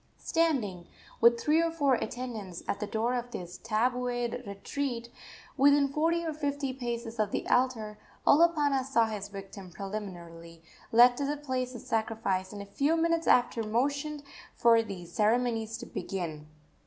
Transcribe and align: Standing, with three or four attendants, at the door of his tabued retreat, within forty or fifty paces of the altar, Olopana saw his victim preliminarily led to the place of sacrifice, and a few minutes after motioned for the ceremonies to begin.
Standing, 0.17 0.87
with 1.21 1.39
three 1.39 1.61
or 1.61 1.69
four 1.69 1.93
attendants, 1.93 2.63
at 2.67 2.79
the 2.79 2.87
door 2.87 3.13
of 3.13 3.31
his 3.31 3.59
tabued 3.59 4.41
retreat, 4.47 5.09
within 5.57 5.87
forty 5.89 6.25
or 6.25 6.33
fifty 6.33 6.73
paces 6.73 7.19
of 7.19 7.29
the 7.29 7.47
altar, 7.47 7.99
Olopana 8.25 8.83
saw 8.83 9.05
his 9.05 9.27
victim 9.27 9.69
preliminarily 9.69 10.63
led 10.91 11.15
to 11.17 11.25
the 11.25 11.37
place 11.37 11.75
of 11.75 11.81
sacrifice, 11.81 12.51
and 12.51 12.63
a 12.63 12.65
few 12.65 12.97
minutes 12.97 13.27
after 13.27 13.61
motioned 13.61 14.23
for 14.55 14.81
the 14.81 15.05
ceremonies 15.05 15.77
to 15.77 15.85
begin. 15.85 16.47